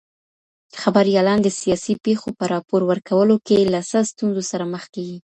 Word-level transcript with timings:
خبريالان 0.81 1.39
د 1.43 1.47
سياسي 1.61 1.93
پېښو 2.05 2.29
په 2.37 2.43
راپور 2.53 2.81
ورکولو 2.91 3.35
کي 3.47 3.59
له 3.73 3.81
څه 3.89 3.97
ستونزو 4.11 4.43
سره 4.51 4.65
مخ 4.73 4.83
کېږي؟ 4.93 5.17